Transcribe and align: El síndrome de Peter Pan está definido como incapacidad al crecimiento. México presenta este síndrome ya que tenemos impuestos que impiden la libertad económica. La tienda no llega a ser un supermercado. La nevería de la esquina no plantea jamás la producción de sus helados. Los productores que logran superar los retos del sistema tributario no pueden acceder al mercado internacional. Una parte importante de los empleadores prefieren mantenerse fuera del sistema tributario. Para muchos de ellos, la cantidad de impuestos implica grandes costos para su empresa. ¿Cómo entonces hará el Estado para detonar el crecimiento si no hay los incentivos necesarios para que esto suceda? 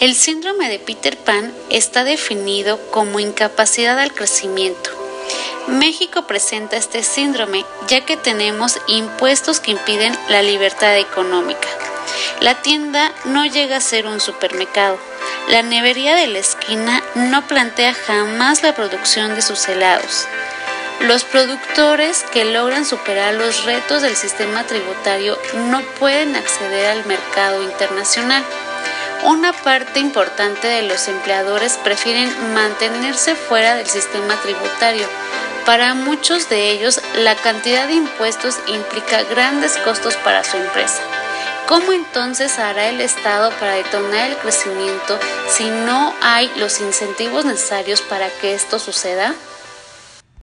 El 0.00 0.14
síndrome 0.14 0.70
de 0.70 0.78
Peter 0.78 1.14
Pan 1.14 1.52
está 1.68 2.04
definido 2.04 2.80
como 2.90 3.20
incapacidad 3.20 3.98
al 3.98 4.14
crecimiento. 4.14 4.88
México 5.66 6.26
presenta 6.26 6.78
este 6.78 7.02
síndrome 7.02 7.66
ya 7.86 8.00
que 8.06 8.16
tenemos 8.16 8.78
impuestos 8.86 9.60
que 9.60 9.72
impiden 9.72 10.16
la 10.30 10.40
libertad 10.40 10.96
económica. 10.96 11.68
La 12.40 12.62
tienda 12.62 13.12
no 13.26 13.44
llega 13.44 13.76
a 13.76 13.82
ser 13.82 14.06
un 14.06 14.20
supermercado. 14.20 14.98
La 15.48 15.62
nevería 15.62 16.14
de 16.16 16.28
la 16.28 16.38
esquina 16.38 17.02
no 17.14 17.46
plantea 17.46 17.92
jamás 17.92 18.62
la 18.62 18.74
producción 18.74 19.34
de 19.34 19.42
sus 19.42 19.68
helados. 19.68 20.26
Los 21.00 21.24
productores 21.24 22.24
que 22.32 22.46
logran 22.46 22.86
superar 22.86 23.34
los 23.34 23.64
retos 23.64 24.00
del 24.00 24.16
sistema 24.16 24.64
tributario 24.64 25.38
no 25.68 25.82
pueden 25.98 26.36
acceder 26.36 26.86
al 26.86 27.04
mercado 27.04 27.62
internacional. 27.62 28.42
Una 29.24 29.52
parte 29.52 30.00
importante 30.00 30.66
de 30.66 30.82
los 30.82 31.06
empleadores 31.06 31.78
prefieren 31.84 32.54
mantenerse 32.54 33.34
fuera 33.34 33.74
del 33.74 33.86
sistema 33.86 34.34
tributario. 34.40 35.06
Para 35.66 35.92
muchos 35.92 36.48
de 36.48 36.70
ellos, 36.70 37.02
la 37.16 37.34
cantidad 37.36 37.86
de 37.86 37.94
impuestos 37.94 38.58
implica 38.66 39.22
grandes 39.24 39.76
costos 39.78 40.16
para 40.16 40.42
su 40.42 40.56
empresa. 40.56 41.02
¿Cómo 41.68 41.92
entonces 41.92 42.58
hará 42.58 42.88
el 42.88 43.02
Estado 43.02 43.50
para 43.60 43.74
detonar 43.74 44.30
el 44.30 44.36
crecimiento 44.38 45.18
si 45.48 45.68
no 45.68 46.14
hay 46.22 46.50
los 46.56 46.80
incentivos 46.80 47.44
necesarios 47.44 48.00
para 48.00 48.30
que 48.40 48.54
esto 48.54 48.78
suceda? 48.78 49.34